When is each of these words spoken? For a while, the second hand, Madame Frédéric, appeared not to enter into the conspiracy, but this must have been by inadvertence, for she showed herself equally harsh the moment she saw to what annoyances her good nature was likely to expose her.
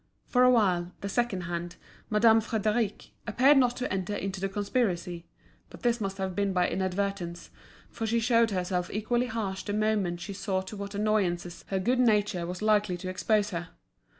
For 0.25 0.41
a 0.41 0.49
while, 0.49 0.93
the 1.01 1.09
second 1.09 1.41
hand, 1.41 1.75
Madame 2.09 2.41
Frédéric, 2.41 3.11
appeared 3.27 3.59
not 3.59 3.77
to 3.77 3.93
enter 3.93 4.15
into 4.15 4.41
the 4.41 4.49
conspiracy, 4.49 5.27
but 5.69 5.83
this 5.83 6.01
must 6.01 6.17
have 6.17 6.33
been 6.35 6.53
by 6.53 6.67
inadvertence, 6.67 7.51
for 7.91 8.07
she 8.07 8.19
showed 8.19 8.49
herself 8.49 8.89
equally 8.91 9.27
harsh 9.27 9.61
the 9.63 9.73
moment 9.73 10.19
she 10.19 10.33
saw 10.33 10.61
to 10.61 10.75
what 10.75 10.95
annoyances 10.95 11.65
her 11.67 11.77
good 11.77 11.99
nature 11.99 12.47
was 12.47 12.63
likely 12.63 12.97
to 12.97 13.09
expose 13.09 13.51
her. 13.51 13.69